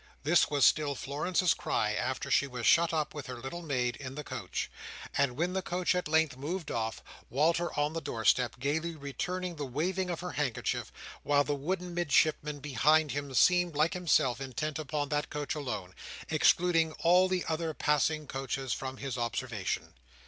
[0.23, 4.15] This was still Florence's cry, after she was shut up with her little maid, in
[4.15, 4.71] the coach.
[5.15, 9.57] And when the coach at length moved off, Walter on the door step gaily returned
[9.57, 10.91] the waving of her handkerchief,
[11.21, 15.93] while the wooden Midshipman behind him seemed, like himself, intent upon that coach alone,
[16.31, 19.93] excluding all the other passing coaches from his observation.